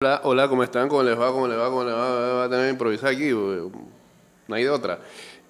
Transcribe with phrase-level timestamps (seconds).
[0.00, 0.88] Hola, hola, ¿cómo están?
[0.88, 1.32] ¿Cómo les va?
[1.32, 1.70] ¿Cómo les va?
[1.70, 2.34] ¿Cómo les va?
[2.34, 3.30] Va a tener que improvisar aquí.
[3.30, 5.00] No hay de otra.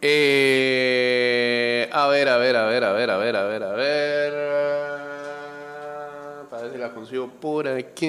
[0.00, 4.32] Eh, a ver, a ver, a ver, a ver, a ver, a ver, a ver.
[6.48, 8.08] Para ver si la consigo por aquí.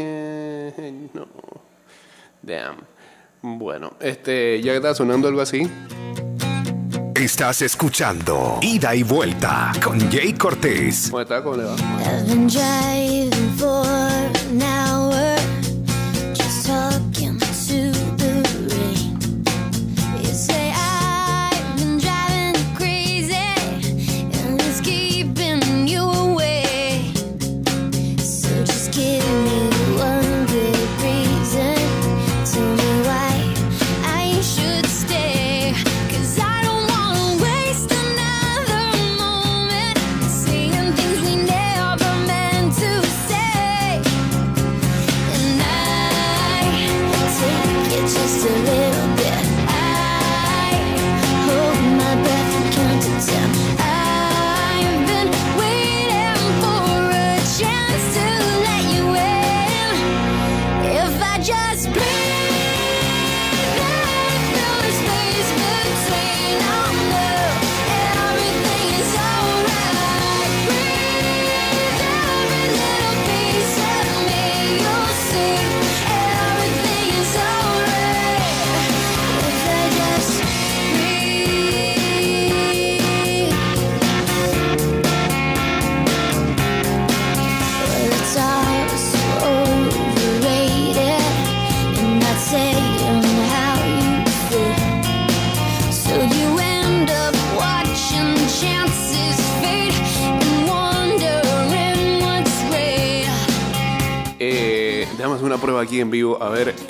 [1.13, 1.27] No.
[2.41, 2.77] Damn.
[3.41, 5.69] Bueno, este, ya que está sonando algo así.
[7.15, 11.07] Estás escuchando Ida y Vuelta con Jay Cortés.
[11.09, 11.43] ¿Cómo está?
[11.43, 11.75] ¿Cómo le va?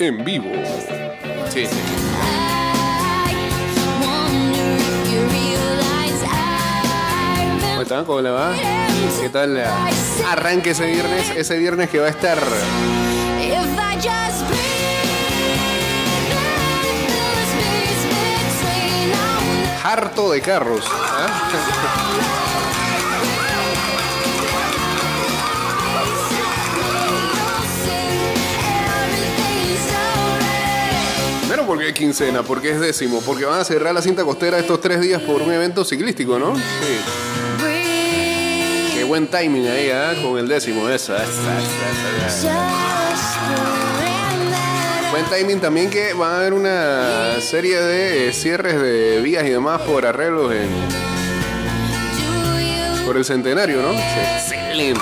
[0.06, 0.50] En vivo.
[1.52, 1.80] Sí, sí.
[7.70, 8.04] ¿Cómo están?
[8.04, 8.52] ¿Cómo le va?
[9.20, 9.56] ¿Qué tal?
[9.56, 9.64] eh,
[10.26, 14.80] Arranque ese viernes, ese viernes que va a estar If I just breathe
[31.70, 35.00] porque es quincena, porque es décimo, porque van a cerrar la cinta costera estos tres
[35.00, 36.56] días por un evento ciclístico, ¿no?
[36.56, 36.62] Sí.
[38.92, 40.14] Qué buen timing ahí, ¿ah?
[40.20, 41.18] Con el décimo, esa.
[45.12, 49.50] Buen timing también que va a haber una serie de eh, cierres de vías y
[49.50, 50.68] demás por arreglos en,
[53.06, 53.92] por el centenario, ¿no?
[53.92, 55.00] Sí, Excelente.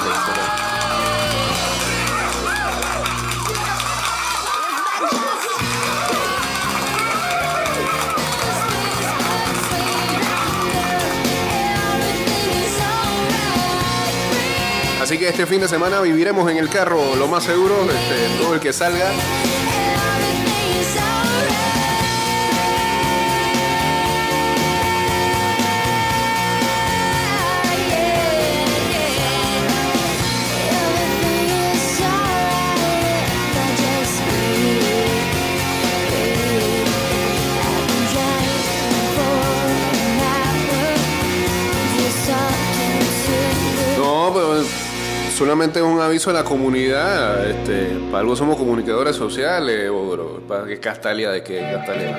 [15.08, 18.52] Así que este fin de semana viviremos en el carro, lo más seguro, este, todo
[18.52, 19.10] el que salga.
[45.38, 47.48] Solamente es un aviso a la comunidad.
[47.48, 52.18] Este, para algo somos comunicadores sociales, o, bro, para que Castalia de qué Castalia.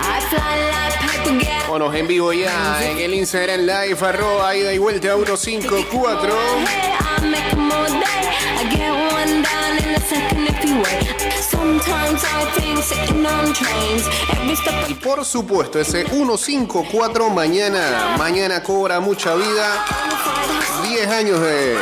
[0.00, 1.07] I fly like
[1.78, 6.34] Bueno, en vivo ya en el Instagram Live, arroba ida y vuelta 154.
[9.94, 11.32] A second if you wait.
[11.40, 14.08] Sometimes I think sitting on trains.
[14.32, 18.16] Every stop Y por supuesto, ese 154 mañana.
[18.18, 19.84] Mañana cobra mucha vida.
[20.82, 21.76] 10 años de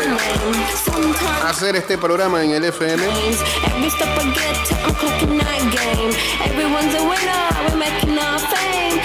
[1.46, 3.02] hacer este programa en el FM.
[3.02, 6.12] Every step I get to, I'm clocking that game.
[6.44, 8.95] Everyone's a winner, we're making our fame.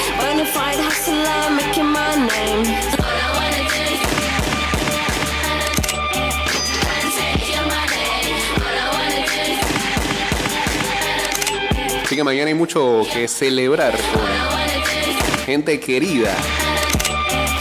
[12.04, 16.36] Así que mañana hay mucho que celebrar con gente querida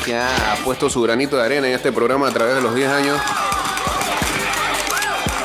[0.04, 2.88] que ha puesto su granito de arena en este programa a través de los 10
[2.90, 3.20] años.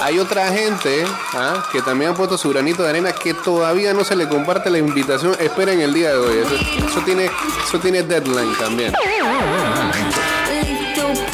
[0.05, 1.03] Hay otra gente
[1.33, 1.63] ¿ah?
[1.71, 4.77] que también ha puesto su granito de arena que todavía no se le comparte la
[4.77, 5.35] invitación.
[5.39, 6.37] Esperen el día de hoy.
[6.37, 7.27] Eso, tiene,
[7.67, 8.93] eso tiene deadline también.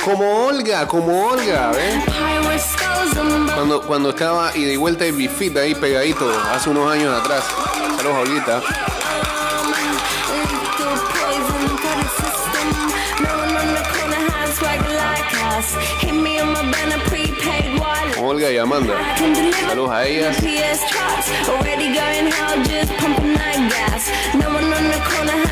[0.05, 2.01] Como Olga, como Olga, ¿ves?
[3.53, 7.43] Cuando, cuando estaba y vuelta y bifit ahí pegadito hace unos años atrás.
[7.97, 8.61] Saludos, Olguita.
[18.31, 18.93] Olga y Amanda.
[19.67, 20.37] Saludos a ellas.
[21.49, 24.09] Already going hell, just pumping that gas.
[24.35, 25.51] No one on the corner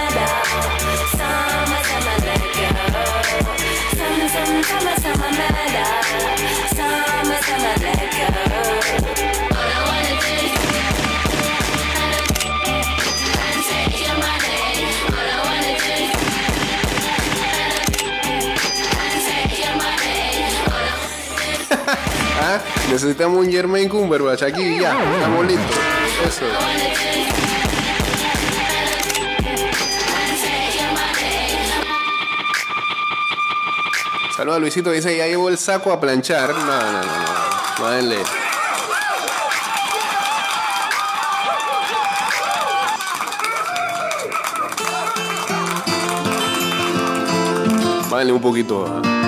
[22.89, 24.91] Necesitamos un Jermaine Cumberbatch aquí ya.
[25.15, 25.77] Estamos listos.
[26.27, 26.45] Eso.
[34.35, 36.49] Saludos Luisito, dice, ya llevó el saco a planchar.
[36.49, 37.81] No, no, no, no.
[48.09, 48.85] Mádenle un poquito.
[48.87, 49.20] ah.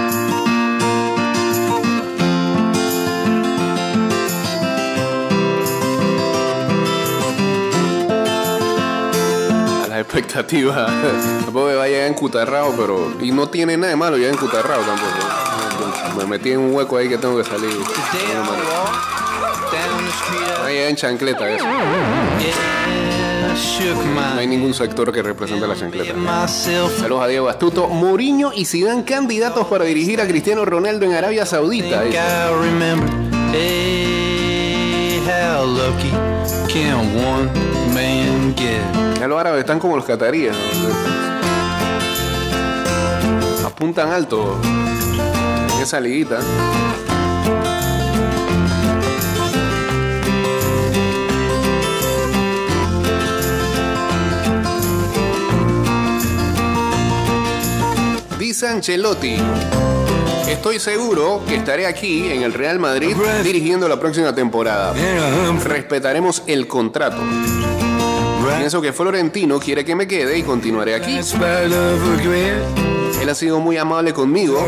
[10.14, 10.92] Expectativas.
[11.44, 13.14] Tampoco me va a llegar encutarrado, pero.
[13.20, 15.12] Y no tiene nada de malo llegar encutarrado tampoco.
[16.18, 17.72] Me metí en un hueco ahí que tengo que salir.
[20.60, 21.66] No en chancleta eso.
[24.34, 26.14] No hay ningún sector que represente la chancleta.
[27.00, 27.88] Saludos a Diego Astuto.
[27.88, 32.04] Mourinho y Zidane candidatos para dirigir a Cristiano Ronaldo en Arabia Saudita.
[35.66, 36.12] Lucky
[36.68, 37.50] can one
[37.94, 38.84] man get?
[39.28, 40.56] Los árabes están como los cataríes.
[43.66, 44.60] Apuntan alto
[45.76, 46.40] en esa liguita.
[58.38, 59.38] Dice Ancelotti.
[60.48, 64.94] Estoy seguro que estaré aquí en el Real Madrid dirigiendo la próxima temporada.
[65.64, 67.18] Respetaremos el contrato.
[68.58, 71.18] Pienso que Florentino quiere que me quede y continuaré aquí.
[73.22, 74.60] Él ha sido muy amable conmigo.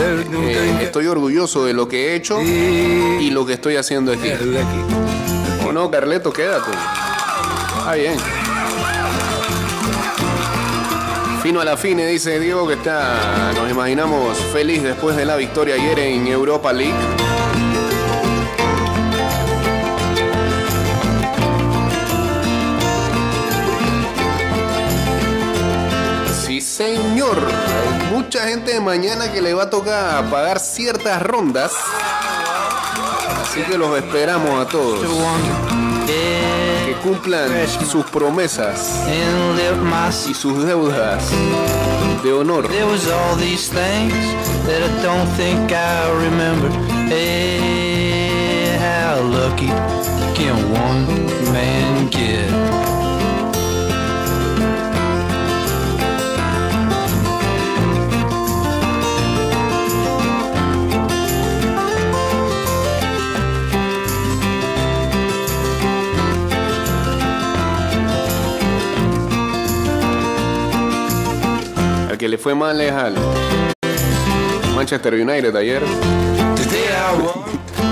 [0.00, 4.30] Eh, estoy orgulloso de lo que he hecho y lo que estoy haciendo aquí.
[5.66, 6.32] ¿O no, Carleto?
[6.32, 6.70] Quédate.
[7.84, 8.16] Ah, bien.
[11.42, 15.76] Fino a la fine, dice Diego, que está, nos imaginamos, feliz después de la victoria
[15.76, 16.92] ayer en Europa League.
[26.44, 27.38] Sí, señor.
[28.12, 31.72] Mucha gente de mañana que le va a tocar pagar ciertas rondas.
[33.42, 35.00] Así que los esperamos a todos.
[36.08, 39.04] Que cumplan sus promesas
[40.26, 41.30] y sus deudas
[42.22, 42.66] de honor.
[42.66, 44.14] There was all these things
[44.66, 46.88] that I don't think I remember.
[72.18, 73.14] Que le fue mal es al
[74.74, 75.82] Manchester United ayer.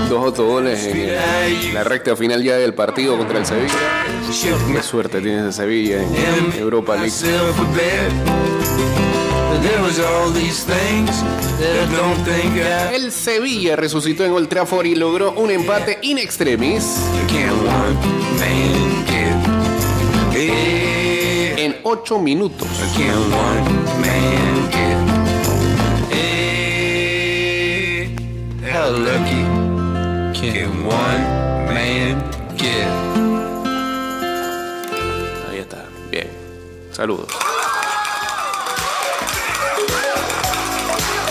[0.08, 3.72] Dos autogoles en la recta final ya del partido contra el Sevilla.
[4.72, 7.12] Qué suerte tiene ese Sevilla en Europa League.
[12.92, 17.00] El Sevilla resucitó en Old Trafford y logró un empate in extremis
[21.88, 22.66] 8 minutos.
[35.48, 35.84] Ahí está.
[36.10, 36.28] Bien.
[36.90, 37.28] Saludos.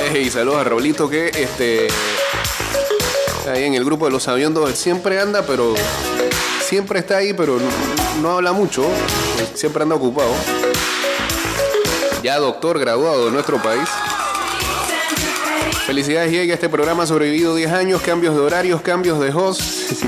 [0.10, 1.90] Hey, saludos a Roblito que este
[3.52, 5.74] ahí en el grupo de los aviondos siempre anda, pero
[6.66, 7.60] siempre está ahí, pero
[8.22, 8.86] no, habla mucho.
[9.54, 10.32] Siempre anda ocupado.
[12.24, 13.88] Ya doctor graduado de nuestro país.
[15.86, 16.52] Felicidades, Diego.
[16.52, 19.62] Este programa ha sobrevivido 10 años, cambios de horarios, cambios de host,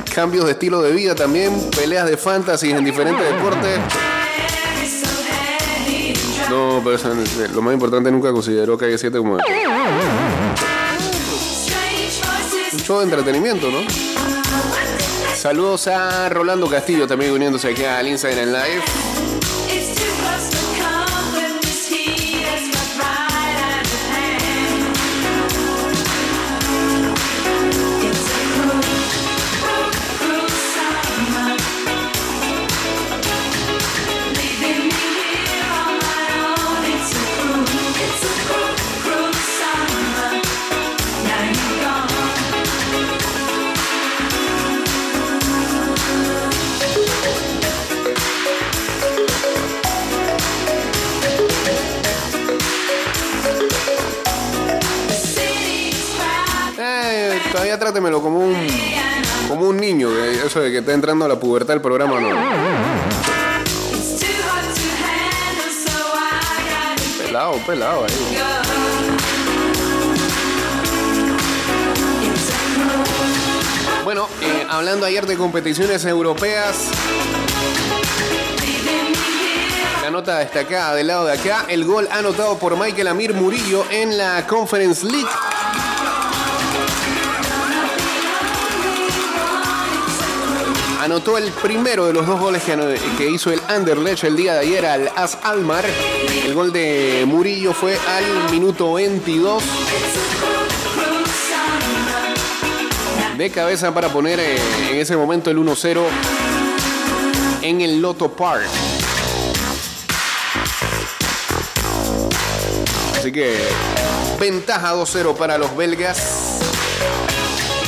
[0.15, 3.79] cambios de estilo de vida también, peleas de fantasy en diferentes deportes.
[6.49, 6.97] No, pero
[7.53, 9.39] lo más importante nunca consideró Calle 7 como un
[12.79, 14.16] show de entretenimiento, ¿no?
[15.38, 19.06] Saludos a Rolando Castillo también uniéndose aquí al Instagram Live.
[57.57, 58.55] Todavía trátemelo como un
[59.47, 62.29] como un niño, eso de que está entrando a la pubertad el programa no.
[67.17, 68.37] Pelado, pelado ahí.
[74.03, 76.89] Bueno, eh, hablando ayer de competiciones europeas,
[80.03, 84.15] la nota destacada del lado de acá, el gol anotado por Michael Amir Murillo en
[84.15, 85.27] la Conference League.
[91.07, 94.85] Anotó el primero de los dos goles que, hizo el Anderlecht el día de ayer
[94.85, 95.85] al As Almar.
[96.45, 99.63] El gol de Murillo fue al minuto 22
[103.37, 104.57] de cabeza para poner eh,
[104.89, 106.01] en ese momento el 1-0
[107.61, 108.67] en el Lotto Park.
[113.17, 113.61] Así que
[114.41, 116.46] ventaja 2-0 para los belgas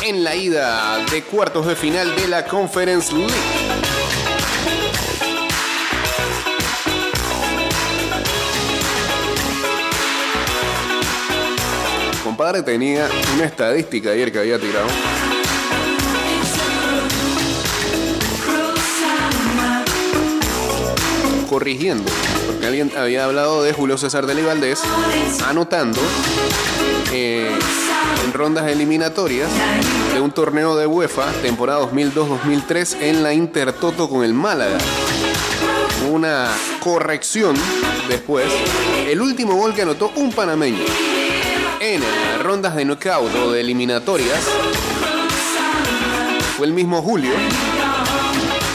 [0.09, 3.31] en la ida de cuartos de final de la Conference League.
[12.23, 14.87] Compadre tenía una estadística ayer que había tirado.
[21.47, 22.11] Corrigiendo,
[22.47, 24.81] porque alguien había hablado de Julio César Deli Valdés
[25.45, 26.01] anotando
[27.11, 27.51] eh,
[28.25, 29.50] en rondas eliminatorias
[30.13, 34.77] de un torneo de UEFA, temporada 2002-2003, en la Intertoto con el Málaga.
[36.12, 37.56] Una corrección
[38.08, 38.46] después.
[39.08, 40.84] El último gol que anotó un panameño
[41.79, 42.01] en
[42.41, 44.39] rondas de knockout o de eliminatorias
[46.58, 47.34] fue el mismo Julio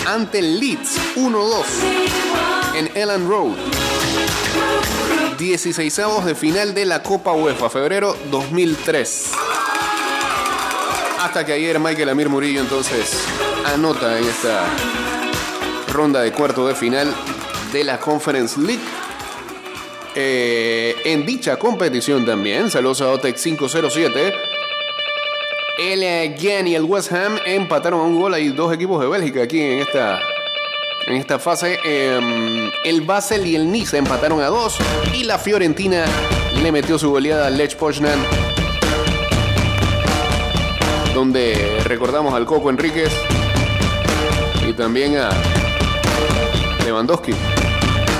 [0.06, 1.64] ante el Leeds 1-2
[2.76, 3.83] en Ellen Road.
[5.44, 9.32] 16 de final de la Copa UEFA, febrero 2003.
[11.20, 13.14] Hasta que ayer Michael Amir Murillo entonces
[13.66, 14.64] anota en esta
[15.92, 17.14] ronda de cuarto de final
[17.74, 18.80] de la Conference League.
[20.14, 24.32] Eh, en dicha competición también, saludos a Otex 507.
[25.76, 28.32] El Gen y el West Ham empataron a un gol.
[28.32, 30.22] Hay dos equipos de Bélgica aquí en esta,
[31.06, 31.78] en esta fase.
[31.84, 34.78] Eh, el Basel y el Nice empataron a dos.
[35.12, 36.04] Y la Fiorentina
[36.62, 38.18] le metió su goleada al Lech Poznan.
[41.14, 43.12] Donde recordamos al Coco Enríquez.
[44.68, 45.30] Y también a
[46.84, 47.32] Lewandowski.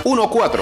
[0.05, 0.61] 1-4.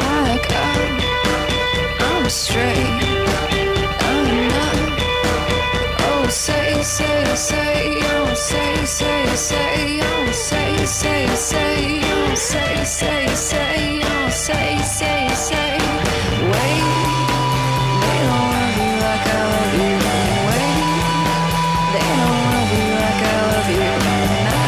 [6.33, 14.01] Say, say, say, oh, say, say, say, oh, say, say, say, oh, say, say, say,
[14.03, 15.79] oh, say, say, say.
[16.53, 16.85] Wait,
[18.03, 19.95] they don't love you like I love you.
[20.49, 20.79] Wait,
[21.93, 24.62] they don't love you like I love you.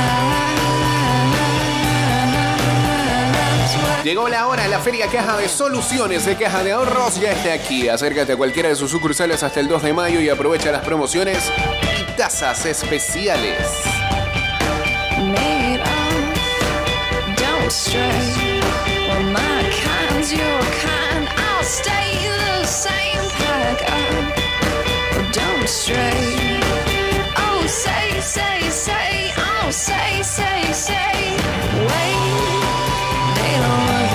[4.05, 7.89] Llegó la hora, la feria Caja de Soluciones de Caja de Ahorros ya está aquí.
[7.89, 11.51] Acércate a cualquiera de sus sucursales hasta el 2 de mayo y aprovecha las promociones
[11.99, 13.57] y tasas especiales.
[27.37, 29.33] Oh, say, say, say.
[29.39, 32.24] Oh, say, say, say.
[33.75, 34.14] They don't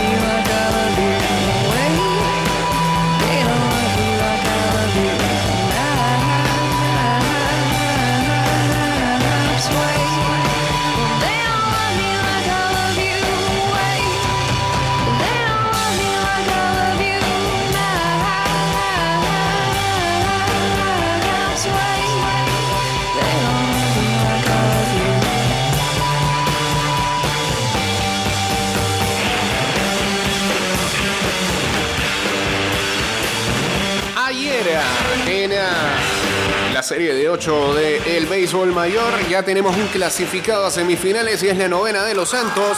[37.00, 41.58] serie de 8 de el béisbol mayor ya tenemos un clasificado a semifinales y es
[41.58, 42.78] la novena de los Santos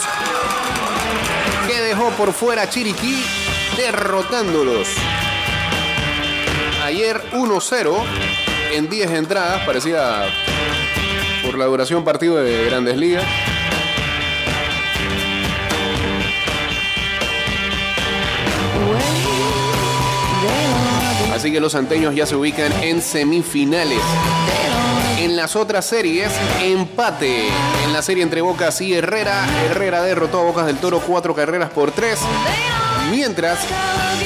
[1.66, 3.20] que dejó por fuera Chiriquí
[3.76, 4.86] derrotándolos.
[6.84, 8.04] Ayer 1-0
[8.70, 10.22] en 10 entradas, parecía
[11.44, 13.24] por la duración partido de Grandes Ligas.
[21.42, 23.98] Así que los santeños ya se ubican en semifinales.
[25.18, 26.30] En las otras series,
[26.62, 27.48] empate.
[27.84, 31.70] En la serie entre Bocas y Herrera, Herrera derrotó a Bocas del Toro cuatro carreras
[31.70, 32.20] por tres.
[33.10, 33.58] Mientras,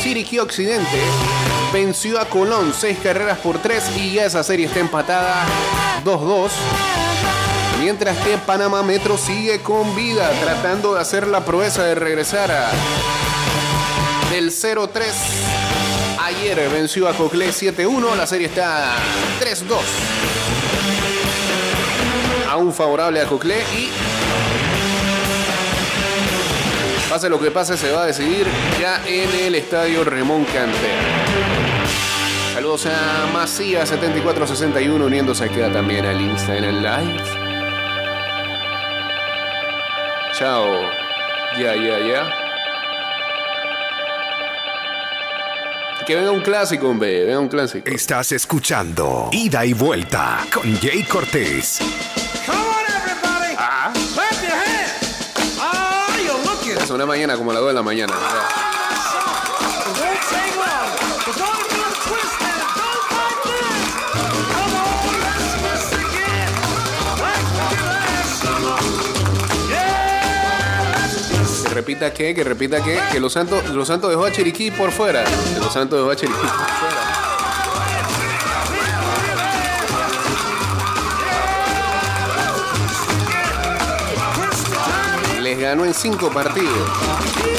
[0.02, 1.00] Chiriquí Occidente
[1.72, 5.46] venció a Colón seis carreras por tres y ya esa serie está empatada
[6.04, 6.50] 2-2.
[7.80, 12.72] Mientras que Panamá Metro sigue con vida, tratando de hacer la proeza de regresar a
[14.30, 15.85] del 0-3.
[16.26, 18.96] Ayer venció a Coclé 7-1, la serie está
[19.40, 19.76] 3-2.
[22.50, 23.88] Aún favorable a Coclé y
[27.08, 28.44] pase lo que pase se va a decidir
[28.80, 31.00] ya en el estadio Remón Cantera.
[32.54, 37.22] Saludos a Macías 7461 uniéndose aquí también al Insta en el live.
[40.36, 40.90] Chao.
[41.56, 42.45] Ya, ya, ya.
[46.06, 47.24] Que venga un clásico, hombre.
[47.24, 47.90] Venga un clásico.
[47.90, 51.80] Estás escuchando Ida y Vuelta con Jay Cortés.
[52.46, 52.66] Come on,
[52.96, 53.56] everybody.
[53.56, 55.32] Clap your hands.
[55.60, 56.80] Oh.
[56.80, 58.14] Es una mañana como a las 2 de la mañana.
[58.14, 58.65] It
[71.86, 75.22] repita que, repita que, que los Santos, los Santos dejó a Chiriquí por fuera.
[75.22, 77.12] Que los Santos dejó a Chiriquí por fuera.
[85.40, 87.55] Les ganó en cinco partidos.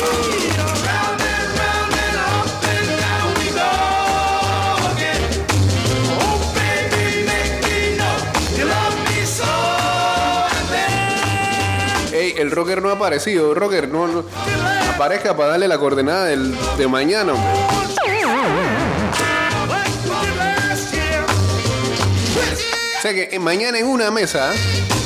[12.38, 13.54] El rocker no ha aparecido.
[13.54, 14.24] Rocker, no, no.
[14.94, 17.34] Aparezca para darle la coordenada del, de mañana.
[22.98, 24.52] O sea que eh, mañana en una mesa,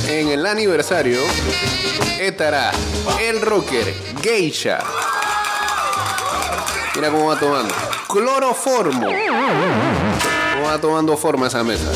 [0.08, 1.20] en el aniversario,
[2.18, 2.72] estará
[3.20, 4.78] el rocker Geisha.
[6.94, 7.74] Mira cómo va tomando.
[8.08, 9.06] Cloroformo.
[10.54, 11.90] Cómo va tomando forma esa mesa.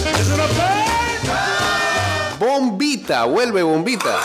[2.38, 4.18] Bombita, vuelve bombita.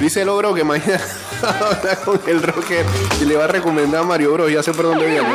[0.00, 0.98] Dice Logro que mañana
[1.42, 2.86] habla con el rocker
[3.20, 4.50] y le va a recomendar a Mario Bros.
[4.50, 5.28] Ya sé por dónde viene.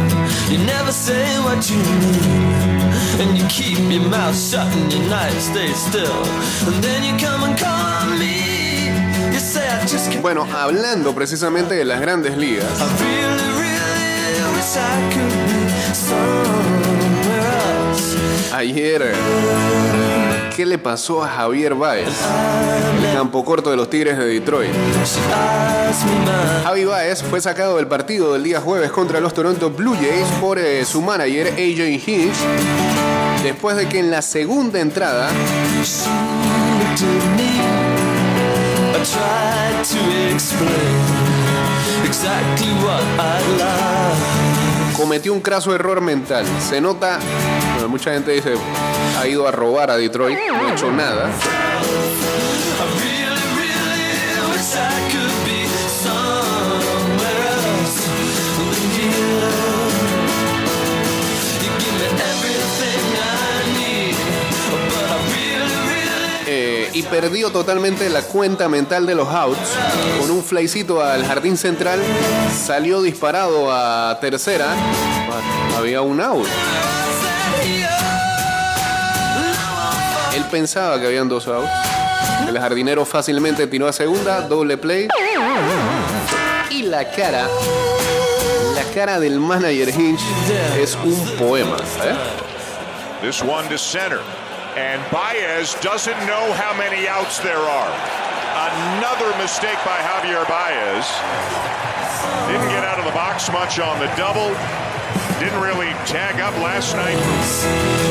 [0.48, 2.46] You never say what you mean.
[3.18, 6.22] And you keep your mouth shut and your night stays still.
[6.68, 8.86] And then you come and call on me.
[9.34, 10.22] You say, I just can't.
[10.22, 17.48] Bueno, hablando precisamente de las grandes ligas, I really, really wish I could be somewhere
[17.90, 18.16] else.
[18.52, 19.12] ayer,
[20.56, 22.08] ¿qué le pasó a Javier Baez?
[22.98, 24.70] El campo corto de los Tigres de Detroit.
[26.64, 30.58] Javi Baez fue sacado del partido del día jueves contra los Toronto Blue Jays por
[30.58, 32.36] eh, su manager AJ Hinch
[33.42, 35.28] después de que en la segunda entrada
[44.96, 46.46] cometió un craso error mental.
[46.66, 47.18] Se nota,
[47.88, 48.54] mucha gente dice,
[49.18, 51.30] ha ido a robar a Detroit, no ha hecho nada.
[66.48, 69.58] Eh, y perdió totalmente la cuenta mental de los outs.
[70.20, 72.00] Con un flycito al jardín central,
[72.54, 74.74] salió disparado a tercera.
[75.76, 76.46] Había un out.
[80.56, 81.68] Pensaba que habían dos outs.
[82.48, 85.08] El jardinero fácilmente tiró a segunda, doble play.
[86.70, 87.46] Y la cara,
[88.74, 90.20] la cara del manager Hinch
[90.78, 91.76] es un poema.
[92.02, 92.16] ¿eh?
[93.20, 94.20] This one to center.
[94.76, 97.92] And Baez doesn't know how many outs there are.
[98.96, 101.04] Another mistake by Javier Baez.
[102.48, 104.56] Didn't get out of the box much on the double.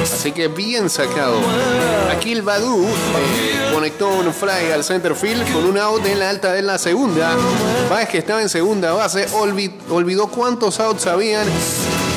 [0.03, 1.39] Así que bien sacado.
[2.15, 6.29] Aquí el Badu eh, conectó un fly al center field con un out en la
[6.29, 7.31] alta de la segunda.
[7.89, 11.47] Baez que estaba en segunda base olvi- olvidó cuántos outs habían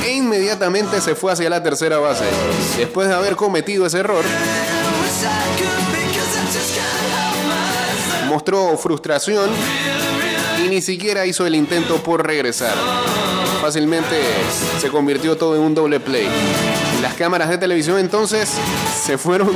[0.04, 2.24] e inmediatamente se fue hacia la tercera base.
[2.76, 4.22] Después de haber cometido ese error,
[8.28, 9.48] mostró frustración
[10.64, 12.74] y ni siquiera hizo el intento por regresar.
[13.60, 14.16] Fácilmente
[14.80, 16.28] se convirtió todo en un doble play.
[17.02, 18.48] Las cámaras de televisión entonces
[19.04, 19.50] se fueron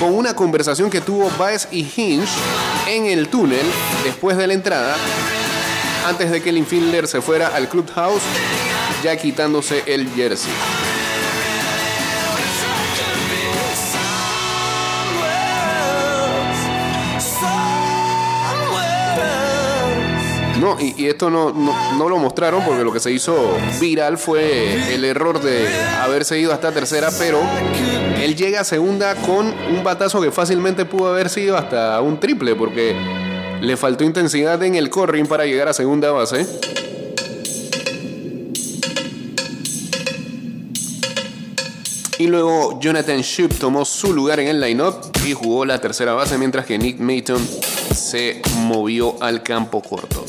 [0.00, 2.28] con una conversación que tuvo Baez y Hinch
[2.86, 3.66] en el túnel
[4.04, 4.96] después de la entrada,
[6.06, 8.22] antes de que el infielder se fuera al clubhouse,
[9.02, 10.52] ya quitándose el jersey.
[20.66, 25.04] No, y, esto no, no, lo mostraron porque lo que se hizo viral fue el
[25.04, 25.64] error de
[26.00, 27.40] haberse ido hasta tercera, pero
[28.20, 32.56] él llega a segunda con un batazo que fácilmente pudo haber sido hasta un triple
[32.56, 32.96] porque
[33.60, 36.44] le faltó intensidad en el corring para llegar a segunda base.
[42.18, 46.36] Y luego Jonathan Shoup tomó su lugar en el lineup y jugó la tercera base
[46.38, 47.46] mientras que Nick Maton
[47.94, 50.24] se movió al campo corto.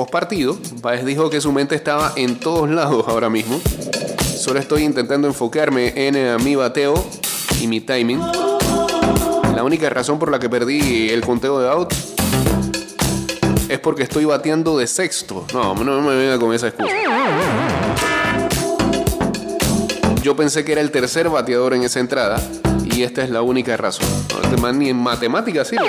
[0.00, 3.60] Post partido, Baez dijo que su mente estaba en todos lados ahora mismo.
[4.34, 6.94] Solo estoy intentando enfocarme en eh, mi bateo
[7.60, 8.18] y mi timing.
[9.54, 12.14] La única razón por la que perdí el conteo de outs
[13.68, 15.44] es porque estoy bateando de sexto.
[15.52, 16.94] No, no me venga con esa excusa.
[20.22, 22.40] Yo pensé que era el tercer bateador en esa entrada
[22.86, 24.08] y esta es la única razón.
[24.32, 25.84] No, este man ni en matemáticas sirve.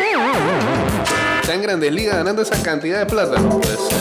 [1.51, 3.37] En grandes ligas ganando esa cantidad de plata.
[3.37, 3.97] No puede ser.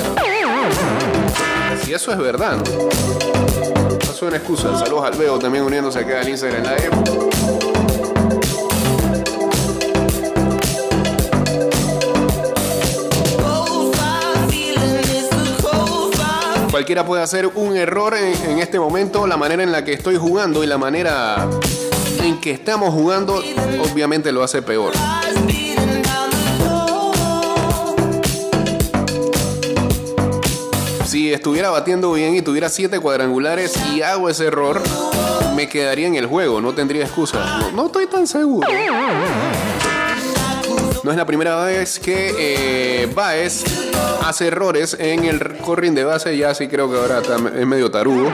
[1.84, 4.78] Si eso es verdad, no, suena excusa.
[4.78, 6.90] Saludos al Veo también uniéndose acá al Instagram Live.
[16.70, 19.26] Cualquiera puede hacer un error en este momento.
[19.26, 21.48] La manera en la que estoy jugando y la manera
[22.22, 23.42] en que estamos jugando,
[23.92, 24.92] obviamente lo hace peor.
[31.10, 34.80] Si estuviera batiendo bien y tuviera siete cuadrangulares y hago ese error,
[35.56, 37.72] me quedaría en el juego, no tendría excusa.
[37.74, 38.68] No, estoy tan seguro.
[41.02, 43.64] No es la primera vez que eh, Baez
[44.24, 47.22] hace errores en el corring de base, ya sí creo que ahora
[47.58, 48.30] es medio tarugo.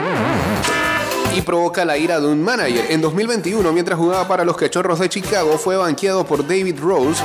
[1.35, 2.91] Y provoca la ira de un manager.
[2.91, 7.23] En 2021, mientras jugaba para los Cachorros de Chicago, fue banqueado por David Rose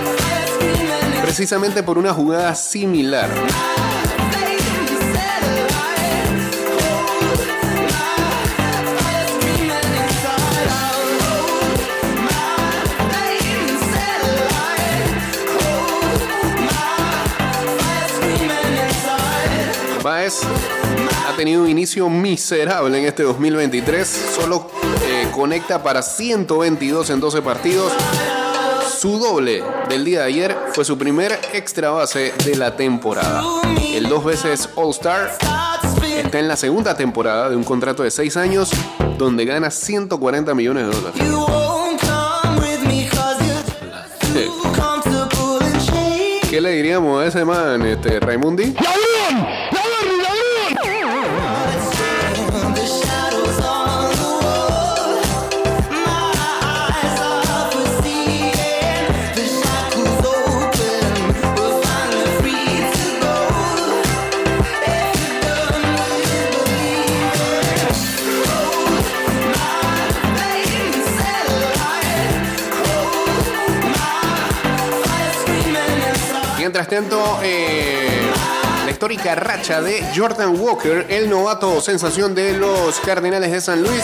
[1.22, 3.28] precisamente por una jugada similar.
[20.22, 20.40] Baez
[21.28, 24.06] ha tenido un inicio miserable en este 2023.
[24.36, 24.70] Solo
[25.04, 27.92] eh, conecta para 122 en 12 partidos.
[29.00, 33.42] Su doble del día de ayer fue su primer extra base de la temporada.
[33.92, 35.36] El dos veces All-Star
[36.16, 38.70] está en la segunda temporada de un contrato de 6 años
[39.18, 41.20] donde gana 140 millones de dólares.
[46.48, 48.72] ¿Qué le diríamos a ese man, este, Raimundi?
[76.92, 78.20] Tanto, eh,
[78.84, 84.02] la histórica racha de Jordan Walker, el novato sensación de los Cardenales de San Luis,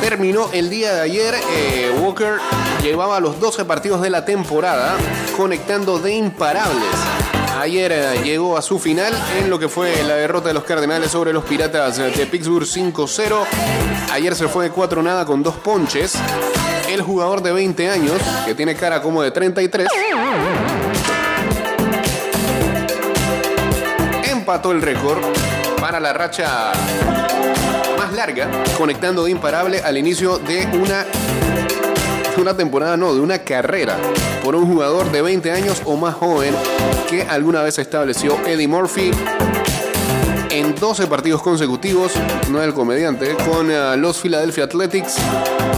[0.00, 1.34] terminó el día de ayer.
[1.52, 2.38] Eh, Walker
[2.82, 4.96] llevaba los 12 partidos de la temporada,
[5.36, 6.94] conectando de imparables.
[7.58, 11.10] Ayer eh, llegó a su final en lo que fue la derrota de los Cardenales
[11.10, 13.44] sobre los Piratas de Pittsburgh 5-0.
[14.10, 16.14] Ayer se fue de 4 nada con dos ponches.
[16.88, 19.86] El jugador de 20 años, que tiene cara como de 33,
[24.50, 25.20] empató el récord
[25.80, 26.72] para la racha
[27.96, 31.06] más larga, conectando de imparable al inicio de una,
[32.36, 33.96] una temporada, no, de una carrera
[34.42, 36.52] por un jugador de 20 años o más joven
[37.08, 39.12] que alguna vez estableció Eddie Murphy
[40.50, 42.14] en 12 partidos consecutivos,
[42.50, 45.14] no el comediante, con eh, los Philadelphia Athletics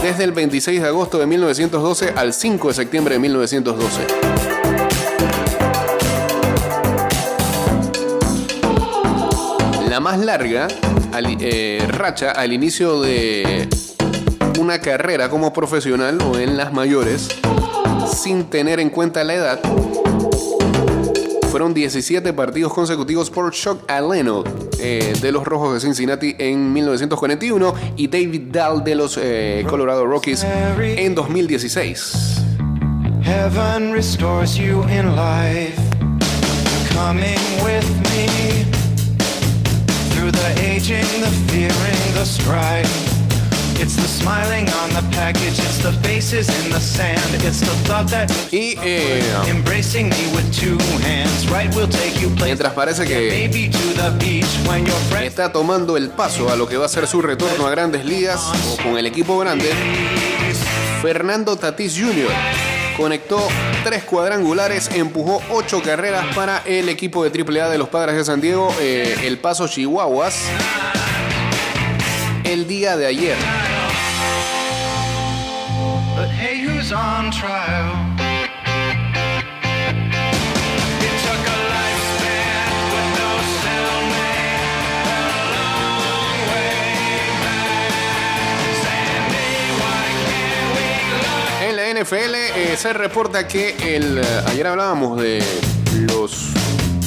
[0.01, 4.52] desde el 26 de agosto de 1912 al 5 de septiembre de 1912.
[10.03, 10.67] Más larga
[11.39, 13.69] eh, racha al inicio de
[14.59, 17.29] una carrera como profesional o en las mayores,
[18.13, 19.59] sin tener en cuenta la edad,
[21.49, 24.43] fueron 17 partidos consecutivos por Chuck Aleno
[24.77, 30.05] eh, de los Rojos de Cincinnati en 1941 y David Dahl de los eh, Colorado
[30.05, 32.41] Rockies en 2016.
[33.23, 35.79] Heaven restores you in life.
[36.93, 38.62] Coming with me through
[40.43, 42.91] the aging, the fearing, the strife.
[43.79, 48.07] It's the smiling on the package, it's the faces in the sand, it's the thought
[48.11, 51.49] that Y eh, embracing me with two hands.
[51.49, 55.51] Right, we'll take you mientras parece que Maybe to the beach when your friends está
[55.51, 58.83] tomando el paso a lo que va a ser su retorno a grandes ligas o
[58.83, 59.69] con el equipo grande,
[61.01, 62.82] Fernando Tatis Jr.
[62.97, 63.47] conectó
[63.83, 68.41] tres cuadrangulares, empujó ocho carreras para el equipo de AAA de los Padres de San
[68.41, 70.35] Diego, eh, el Paso Chihuahuas,
[72.43, 73.37] el día de ayer.
[92.03, 95.41] NFL eh, se reporta que el, eh, ayer hablábamos de
[96.01, 96.49] los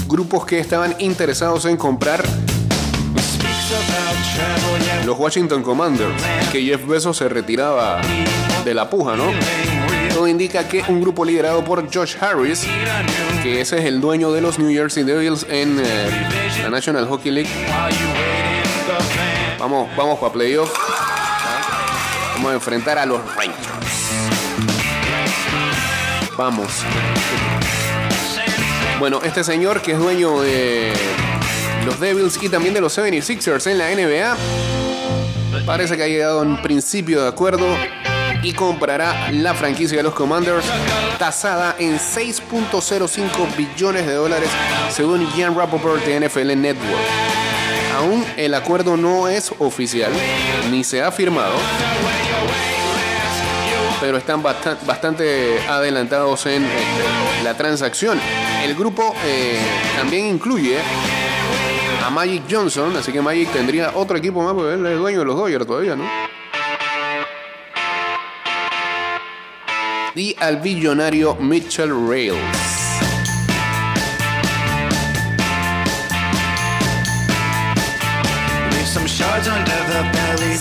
[0.07, 2.25] grupos que estaban interesados en comprar
[5.05, 6.15] los Washington Commanders,
[6.51, 8.01] que Jeff Bezos se retiraba
[8.65, 9.25] de la puja, ¿no?
[10.15, 12.67] Todo indica que un grupo liderado por Josh Harris,
[13.43, 16.29] que ese es el dueño de los New Jersey Devils en eh,
[16.63, 17.51] la National Hockey League,
[19.59, 20.73] vamos, vamos para playoff.
[22.37, 23.86] Vamos a enfrentar a los Rangers.
[26.37, 26.85] Vamos.
[28.99, 30.93] Bueno, este señor que es dueño de
[31.85, 34.37] los Devils y también de los 76ers en la NBA,
[35.65, 37.67] parece que ha llegado en principio de acuerdo
[38.43, 40.65] y comprará la franquicia de los Commanders
[41.19, 44.49] tasada en 6.05 billones de dólares
[44.91, 47.01] según Ian Rappaport de NFL Network.
[47.97, 50.13] Aún el acuerdo no es oficial
[50.71, 51.55] ni se ha firmado,
[54.01, 56.69] pero están bastan- bastante adelantados en eh,
[57.45, 58.21] la transacción.
[58.63, 59.59] El grupo eh,
[59.97, 60.79] también incluye
[62.05, 65.25] a Magic Johnson, así que Magic tendría otro equipo más, porque él es dueño de
[65.25, 66.05] los Dodgers todavía, ¿no?
[70.15, 72.39] Y al billonario Mitchell Rails.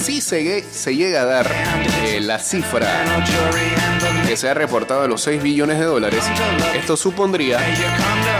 [0.05, 1.51] Si se, llega a dar
[2.05, 2.87] eh, la cifra
[4.27, 6.23] que se ha reportado de los 6 billones de dólares,
[6.75, 7.57] esto supondría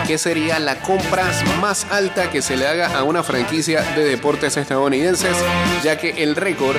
[0.05, 4.57] que sería la compra más alta que se le haga a una franquicia de deportes
[4.57, 5.35] estadounidenses,
[5.83, 6.77] ya que el récord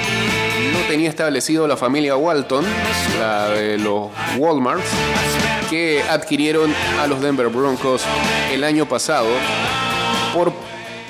[0.72, 2.64] lo tenía establecido la familia Walton,
[3.18, 4.88] la de los Walmarts,
[5.68, 8.02] que adquirieron a los Denver Broncos
[8.52, 9.26] el año pasado
[10.32, 10.52] por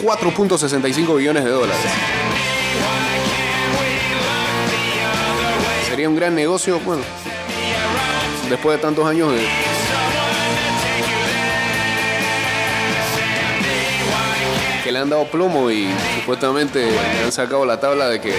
[0.02, 2.25] 4.65 billones de dólares.
[5.96, 7.00] Sería un gran negocio, bueno,
[8.50, 9.32] después de tantos años
[14.84, 15.88] que le han dado plomo y
[16.20, 18.34] supuestamente le han sacado la tabla de que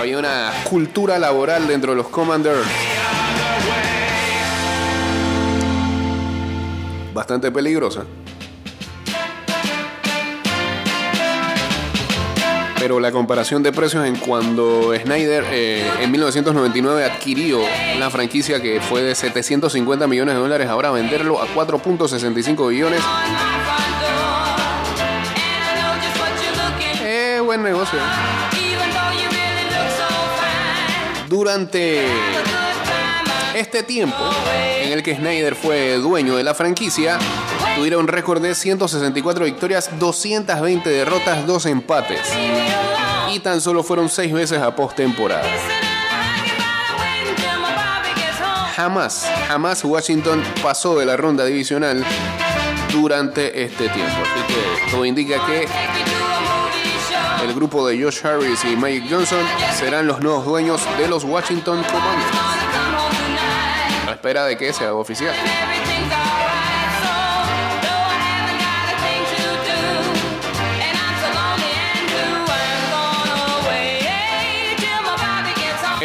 [0.00, 2.66] había una cultura laboral dentro de los Commanders
[7.12, 8.06] bastante peligrosa.
[12.82, 17.60] Pero la comparación de precios en cuando Snyder eh, en 1999 adquirió
[17.96, 23.00] la franquicia que fue de 750 millones de dólares, ahora venderlo a 4.65 billones.
[27.04, 28.00] Eh, buen negocio.
[31.28, 32.04] Durante
[33.54, 34.18] este tiempo
[34.80, 37.20] en el que Snyder fue dueño de la franquicia,
[37.76, 42.20] tuvieron un récord de 164 victorias, 220 derrotas, 2 empates.
[43.32, 45.48] Y tan solo fueron 6 veces a postemporada.
[48.76, 52.04] Jamás, jamás Washington pasó de la ronda divisional
[52.90, 54.16] durante este tiempo.
[54.22, 55.66] Así que todo indica que
[57.44, 61.82] el grupo de Josh Harris y Mike Johnson serán los nuevos dueños de los Washington
[61.84, 62.36] Commanders.
[64.08, 65.34] A espera de que sea oficial.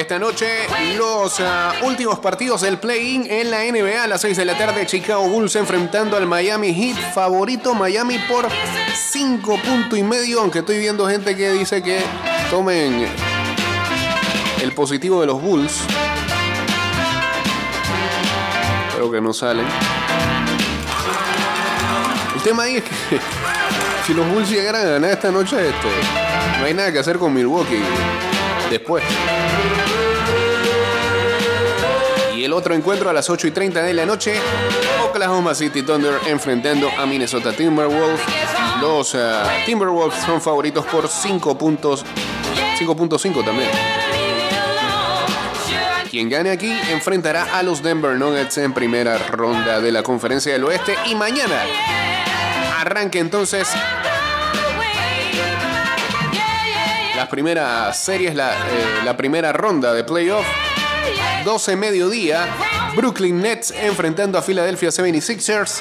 [0.08, 0.48] Esta noche
[0.96, 4.86] los ah, últimos partidos del play-in en la NBA a las 6 de la tarde.
[4.86, 7.14] Chicago Bulls enfrentando al Miami Heat.
[7.14, 8.48] Favorito Miami por
[8.96, 10.40] 5 puntos y medio.
[10.40, 12.00] Aunque estoy viendo gente que dice que
[12.50, 13.06] tomen
[14.62, 15.82] el positivo de los Bulls.
[18.96, 19.68] Creo que no salen.
[22.34, 23.20] El tema ahí es que
[24.08, 25.90] si los Bulls llegaran a ganar esta noche, este,
[26.60, 27.84] no hay nada que hacer con Milwaukee
[28.70, 29.04] después.
[32.48, 34.34] El otro encuentro a las 8 y 30 de la noche,
[35.04, 38.22] Oklahoma City Thunder enfrentando a Minnesota Timberwolves.
[38.80, 39.18] Los uh,
[39.66, 42.06] Timberwolves son favoritos por 5 puntos,
[42.80, 43.70] 5.5 también.
[46.10, 50.64] Quien gane aquí enfrentará a los Denver Nuggets en primera ronda de la Conferencia del
[50.64, 50.96] Oeste.
[51.08, 51.62] Y mañana
[52.80, 53.68] arranque entonces
[57.14, 58.56] las primeras series, la, eh,
[59.04, 60.46] la primera ronda de playoff.
[61.48, 62.46] 12 mediodía,
[62.98, 65.80] Brooklyn Nets enfrentando a Philadelphia 76ers.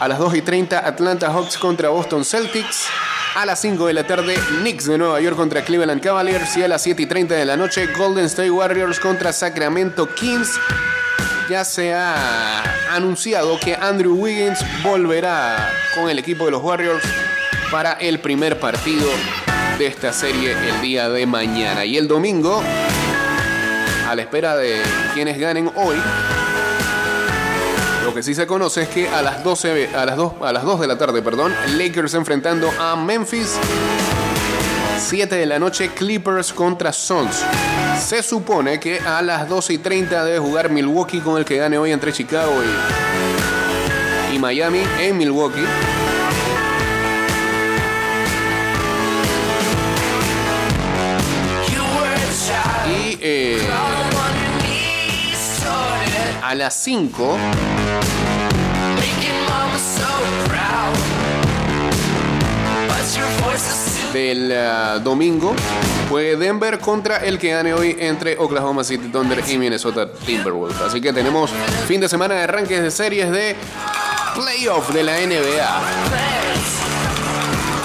[0.00, 2.86] A las 2 y 30, Atlanta Hawks contra Boston Celtics.
[3.34, 6.56] A las 5 de la tarde, Knicks de Nueva York contra Cleveland Cavaliers.
[6.56, 10.58] Y a las 7 y 30 de la noche, Golden State Warriors contra Sacramento Kings.
[11.50, 17.04] Ya se ha anunciado que Andrew Wiggins volverá con el equipo de los Warriors
[17.70, 19.10] para el primer partido
[19.78, 21.84] de esta serie el día de mañana.
[21.84, 22.62] Y el domingo,
[24.14, 24.80] a la espera de
[25.12, 25.96] quienes ganen hoy,
[28.04, 30.62] lo que sí se conoce es que a las 12, a las 2, a las
[30.62, 33.58] 2 de la tarde, perdón, Lakers enfrentando a Memphis.
[35.00, 37.44] 7 de la noche, Clippers contra Suns.
[38.00, 41.76] Se supone que a las 12 y 30 debe jugar Milwaukee con el que gane
[41.76, 42.52] hoy entre Chicago
[44.32, 45.64] y, y Miami en Milwaukee.
[56.54, 57.36] A las 5
[64.12, 65.52] del eh, domingo
[66.08, 70.80] fue Denver contra el que gane hoy entre Oklahoma City Thunder y Minnesota Timberwolves.
[70.80, 71.50] Así que tenemos
[71.88, 73.56] fin de semana de arranques de series de
[74.36, 76.44] playoff de la NBA.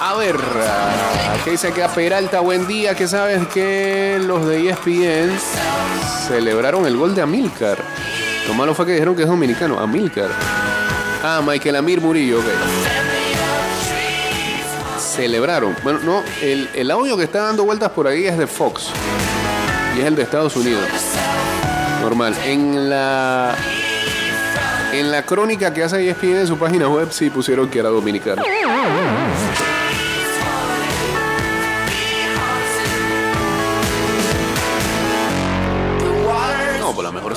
[0.01, 2.41] A ver, ah, ¿qué dice acá Peralta?
[2.41, 5.39] Buen día, que sabes que los de ESPN
[6.27, 7.83] celebraron el gol de Amilcar.
[8.49, 10.31] Lo malo fue que dijeron que es dominicano, Amilcar.
[11.23, 12.45] Ah, Michael Amir Murillo, ok.
[14.97, 15.75] Celebraron.
[15.83, 18.87] Bueno, no, el, el audio que está dando vueltas por ahí es de Fox.
[19.95, 20.81] Y es el de Estados Unidos.
[22.01, 22.35] Normal.
[22.43, 23.55] En la.
[24.93, 28.41] En la crónica que hace ESPN en su página web sí pusieron que era dominicano.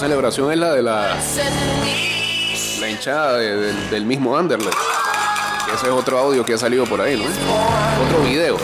[0.02, 1.16] Celebración es la de la,
[2.80, 4.76] la hinchada de- del, mismo Anderlecht.
[5.72, 7.24] Ese es otro audio que ha salido por ahí, ¿no?
[8.04, 8.56] Otro video.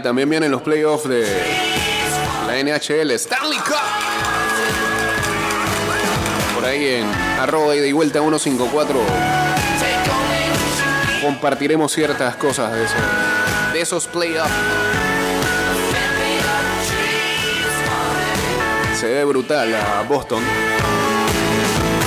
[0.00, 1.26] Y también vienen los playoffs de
[2.46, 3.76] la NHL Stanley Cup.
[6.54, 7.06] Por ahí en
[7.38, 8.98] arroba y vuelta 154
[9.78, 11.22] Take only what you need.
[11.22, 12.94] compartiremos ciertas cosas de, eso,
[13.74, 14.50] de esos playoffs.
[18.98, 20.42] Se ve brutal a Boston.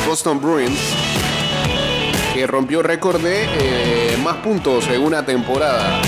[0.07, 0.79] Boston Bruins.
[2.33, 6.01] Que rompió récord de eh, más puntos en una temporada.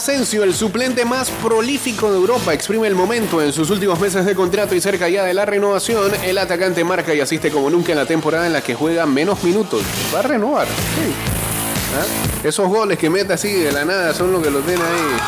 [0.00, 4.34] Asensio, el suplente más prolífico de Europa, exprime el momento en sus últimos meses de
[4.34, 6.10] contrato y cerca ya de la renovación.
[6.24, 9.44] El atacante marca y asiste como nunca en la temporada en la que juega menos
[9.44, 9.82] minutos.
[10.14, 10.66] Va a renovar.
[10.66, 12.06] ¿Ah?
[12.42, 15.20] Esos goles que mete así de la nada son los que lo tienen ahí.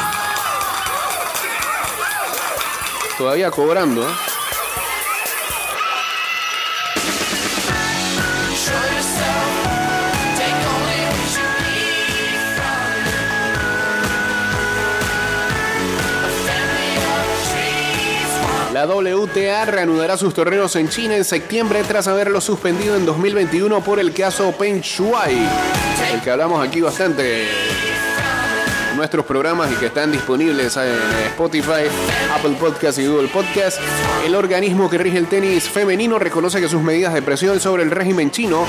[3.18, 4.08] Todavía cobrando.
[4.08, 4.31] ¿eh?
[18.82, 24.00] La WTA reanudará sus torneos en China en septiembre tras haberlo suspendido en 2021 por
[24.00, 25.36] el caso Peng Shuai,
[26.12, 27.46] el que hablamos aquí bastante
[28.96, 30.96] nuestros programas y que están disponibles en
[31.28, 31.84] Spotify,
[32.34, 33.78] Apple Podcast y Google Podcast.
[34.26, 37.90] El organismo que rige el tenis femenino reconoce que sus medidas de presión sobre el
[37.92, 38.66] régimen chino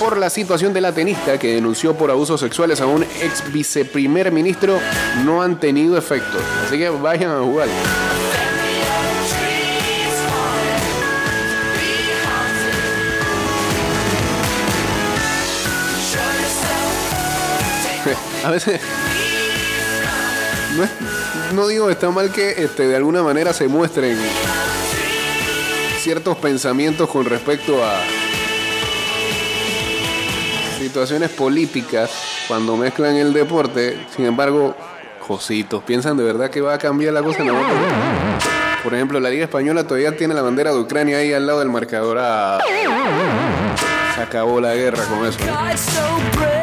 [0.00, 4.32] por la situación de la tenista que denunció por abusos sexuales a un ex viceprimer
[4.32, 4.80] ministro
[5.24, 6.36] no han tenido efecto.
[6.66, 7.68] Así que vayan a jugar.
[18.46, 18.80] A veces.
[20.76, 20.88] No,
[21.52, 24.16] no digo está mal que este, de alguna manera se muestren
[25.98, 27.98] ciertos pensamientos con respecto a
[30.78, 32.12] situaciones políticas
[32.46, 34.06] cuando mezclan el deporte.
[34.14, 34.76] Sin embargo,
[35.26, 37.42] Jositos, ¿piensan de verdad que va a cambiar la cosa?
[37.42, 37.54] No.
[38.84, 41.70] Por ejemplo, la Liga Española todavía tiene la bandera de Ucrania ahí al lado del
[41.70, 42.18] marcador.
[42.20, 42.60] Ah,
[44.14, 46.55] se acabó la guerra con eso.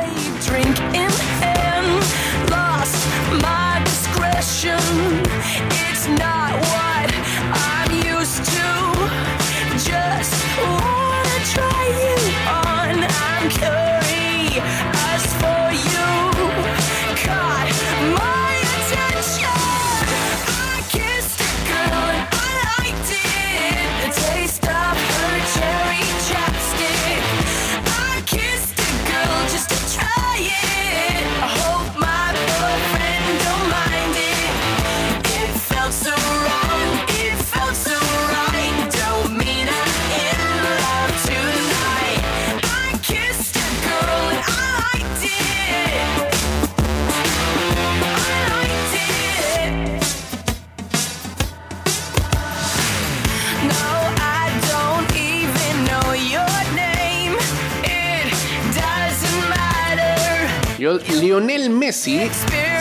[60.91, 62.19] Lionel Messi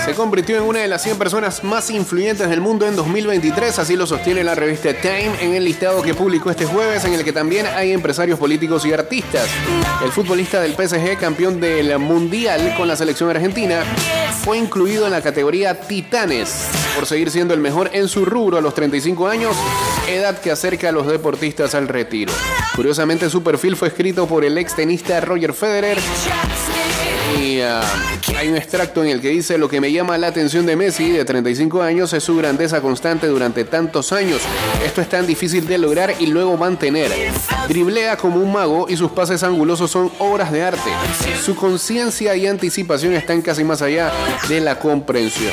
[0.05, 3.95] se convirtió en una de las 100 personas más influyentes del mundo en 2023, así
[3.95, 7.33] lo sostiene la revista Time en el listado que publicó este jueves, en el que
[7.33, 9.47] también hay empresarios políticos y artistas.
[10.03, 13.85] El futbolista del PSG, campeón del Mundial con la selección argentina,
[14.45, 18.61] fue incluido en la categoría Titanes por seguir siendo el mejor en su rubro a
[18.61, 19.55] los 35 años,
[20.09, 22.33] edad que acerca a los deportistas al retiro.
[22.75, 25.99] Curiosamente, su perfil fue escrito por el ex tenista Roger Federer.
[27.45, 27.83] Ah,
[28.37, 31.11] hay un extracto en el que dice lo que me llama la atención de Messi,
[31.11, 34.41] de 35 años, es su grandeza constante durante tantos años.
[34.85, 37.11] Esto es tan difícil de lograr y luego mantener.
[37.69, 40.91] Driblea como un mago y sus pases angulosos son obras de arte.
[41.45, 44.13] Su conciencia y anticipación están casi más allá
[44.49, 45.53] de la comprensión.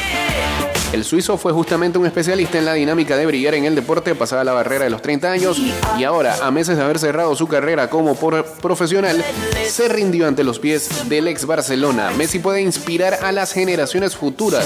[0.92, 4.44] El suizo fue justamente un especialista en la dinámica de brillar en el deporte pasada
[4.44, 5.62] la barrera de los 30 años
[5.98, 9.24] y ahora, a meses de haber cerrado su carrera como profesional,
[9.68, 12.10] se rindió ante los pies del ex Barcelona.
[12.18, 14.66] Messi puede inspirar a las generaciones futuras.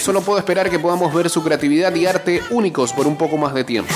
[0.00, 3.52] Solo puedo esperar que podamos ver su creatividad y arte únicos por un poco más
[3.52, 3.92] de tiempo.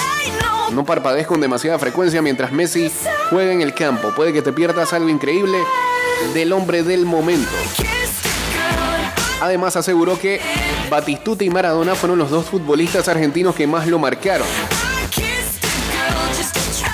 [0.72, 2.90] No parpadees con demasiada frecuencia mientras Messi
[3.30, 4.12] juega en el campo.
[4.16, 5.58] Puede que te pierdas algo increíble
[6.34, 7.50] del hombre del momento.
[9.42, 10.40] Además aseguró que
[10.88, 14.46] Batistuta y Maradona fueron los dos futbolistas argentinos que más lo marcaron.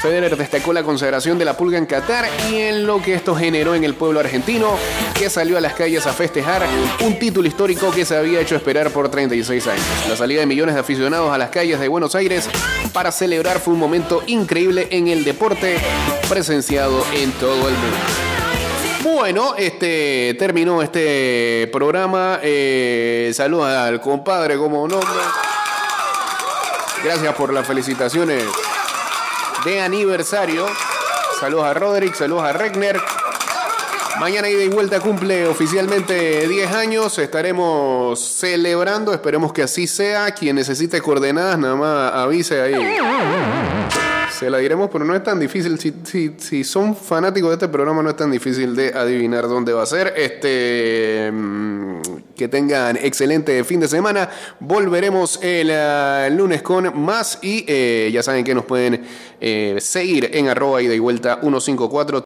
[0.01, 3.75] Federer destacó la consagración de la pulga en Qatar y en lo que esto generó
[3.75, 4.79] en el pueblo argentino,
[5.13, 6.65] que salió a las calles a festejar
[7.05, 9.85] un título histórico que se había hecho esperar por 36 años.
[10.09, 12.49] La salida de millones de aficionados a las calles de Buenos Aires
[12.95, 15.77] para celebrar fue un momento increíble en el deporte
[16.31, 18.38] presenciado en todo el mundo.
[19.19, 22.39] Bueno, este terminó este programa.
[22.41, 25.09] Eh, saludos al compadre como nombre.
[27.03, 28.45] Gracias por las felicitaciones
[29.65, 30.67] de aniversario.
[31.41, 33.01] Saludos a Roderick, saludos a Regner.
[34.21, 37.19] Mañana ida y vuelta cumple oficialmente 10 años.
[37.19, 39.13] Estaremos celebrando.
[39.13, 40.31] Esperemos que así sea.
[40.31, 42.99] Quien necesite coordenadas, nada más avise ahí.
[44.39, 45.81] Se la diremos, pero no es tan difícil.
[45.81, 49.73] Si, si- si son fanáticos de este programa, no es tan difícil de adivinar dónde
[49.73, 50.15] va a ser.
[50.17, 52.01] Este, mm,
[52.37, 54.31] que tengan excelente fin de semana.
[54.61, 59.03] Volveremos el ah, lunes con más y eh, ya saben que nos pueden
[59.41, 62.17] eh, seguir en arroba y vuelta 154.